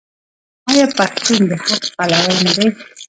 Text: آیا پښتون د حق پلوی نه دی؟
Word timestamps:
آیا 0.71 0.85
پښتون 0.97 1.41
د 1.49 1.51
حق 1.65 1.83
پلوی 1.95 2.35
نه 2.45 2.51
دی؟ 2.57 2.67